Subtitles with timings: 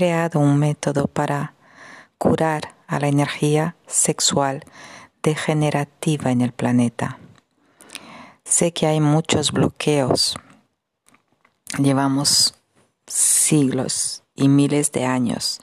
[0.00, 1.52] creado un método para
[2.16, 4.64] curar a la energía sexual
[5.22, 7.18] degenerativa en el planeta.
[8.42, 10.38] Sé que hay muchos bloqueos.
[11.76, 12.54] Llevamos
[13.06, 15.60] siglos y miles de años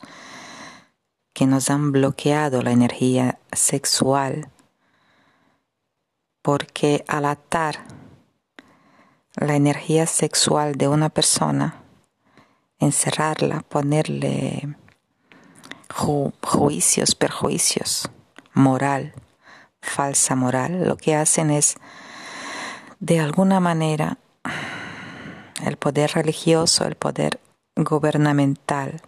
[1.33, 4.51] que nos han bloqueado la energía sexual
[6.43, 7.87] porque al atar
[9.33, 11.86] la energía sexual de una persona,
[12.79, 14.75] encerrarla, ponerle
[16.41, 18.09] juicios, perjuicios,
[18.53, 19.13] moral,
[19.81, 21.77] falsa moral, lo que hacen es,
[22.99, 24.17] de alguna manera,
[25.65, 27.39] el poder religioso, el poder
[27.75, 29.01] gubernamental,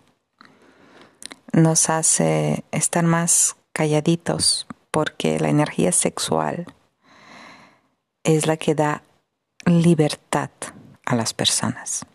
[1.52, 6.66] nos hace estar más calladitos porque la energía sexual
[8.24, 9.04] es la que da
[9.66, 10.50] libertad
[11.06, 12.06] a las personas.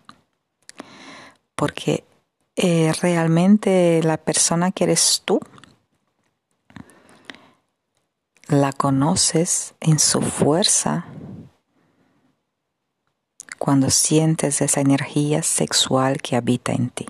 [1.55, 2.05] Porque
[2.57, 5.41] eh, realmente la persona que eres tú
[8.49, 11.07] la conoces en su fuerza
[13.59, 17.07] cuando sientes esa energía sexual que habita en ti.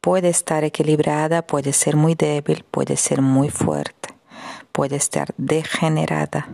[0.00, 4.14] Puede estar equilibrada, puede ser muy débil, puede ser muy fuerte,
[4.70, 6.48] puede estar degenerada.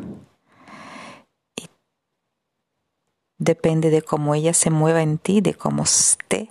[3.40, 6.50] depende de cómo ella se mueva en ti, de cómo esté.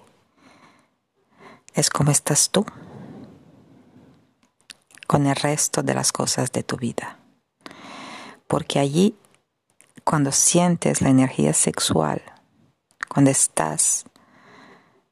[1.79, 2.65] Es como estás tú
[5.07, 7.17] con el resto de las cosas de tu vida.
[8.47, 9.15] Porque allí,
[10.03, 12.21] cuando sientes la energía sexual,
[13.07, 14.03] cuando estás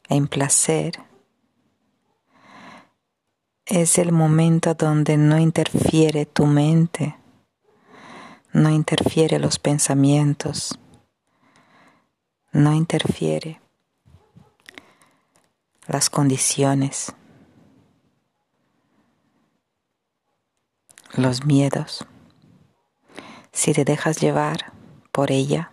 [0.10, 1.00] en placer,
[3.66, 7.16] es el momento donde no interfiere tu mente,
[8.52, 10.78] no interfiere los pensamientos,
[12.52, 13.62] no interfiere
[15.88, 17.14] las condiciones
[21.18, 22.06] los miedos.
[23.52, 24.72] Si te dejas llevar
[25.12, 25.72] por ella,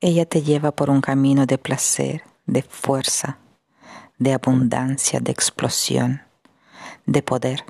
[0.00, 3.38] ella te lleva por un camino de placer, de fuerza,
[4.18, 6.22] de abundancia, de explosión,
[7.06, 7.64] de poder.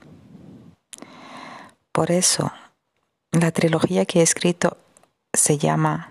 [1.93, 2.51] Por eso,
[3.33, 4.79] la trilogía que he escrito
[5.35, 6.11] se llama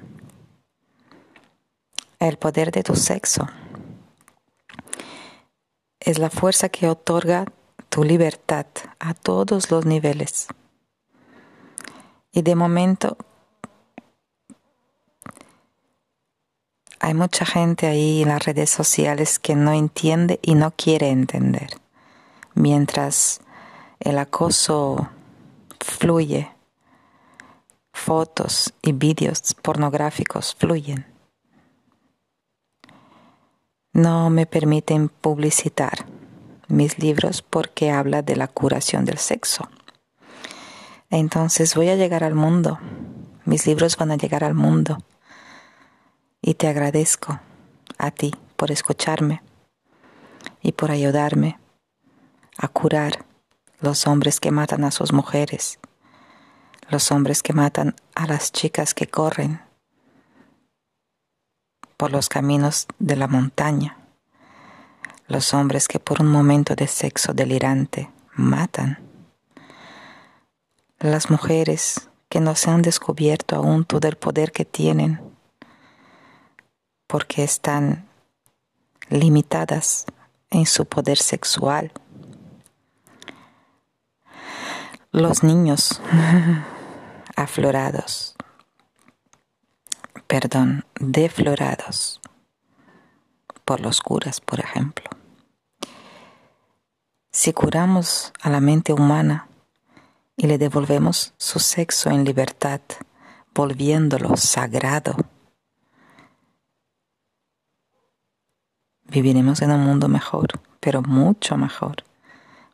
[2.19, 3.47] El poder de tu sexo.
[6.01, 7.45] Es la fuerza que otorga
[7.89, 8.65] tu libertad
[8.99, 10.47] a todos los niveles.
[12.31, 13.17] Y de momento
[16.99, 21.69] hay mucha gente ahí en las redes sociales que no entiende y no quiere entender.
[22.55, 23.41] Mientras
[23.99, 25.07] el acoso
[25.79, 26.49] fluye,
[27.93, 31.10] fotos y vídeos pornográficos fluyen.
[33.93, 36.05] No me permiten publicitar
[36.69, 39.69] mis libros porque habla de la curación del sexo.
[41.09, 42.79] Entonces voy a llegar al mundo,
[43.43, 45.03] mis libros van a llegar al mundo
[46.41, 47.41] y te agradezco
[47.97, 49.43] a ti por escucharme
[50.61, 51.59] y por ayudarme
[52.57, 53.25] a curar
[53.81, 55.79] los hombres que matan a sus mujeres,
[56.89, 59.59] los hombres que matan a las chicas que corren
[62.01, 63.95] por los caminos de la montaña.
[65.27, 68.97] Los hombres que por un momento de sexo delirante matan,
[70.97, 75.21] las mujeres que no se han descubierto aún todo el poder que tienen
[77.05, 78.07] porque están
[79.09, 80.07] limitadas
[80.49, 81.91] en su poder sexual.
[85.11, 86.01] Los niños
[87.35, 88.35] aflorados,
[90.31, 92.21] perdón, deflorados
[93.65, 95.09] por los curas, por ejemplo.
[97.33, 99.49] Si curamos a la mente humana
[100.37, 102.79] y le devolvemos su sexo en libertad,
[103.53, 105.17] volviéndolo sagrado,
[109.03, 110.47] viviremos en un mundo mejor,
[110.79, 112.05] pero mucho mejor,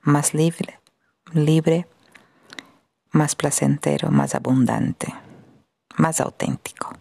[0.03, 0.79] más libre,
[1.33, 1.87] libre,
[3.09, 5.11] más placentero, más abundante,
[5.95, 6.93] más auténtico.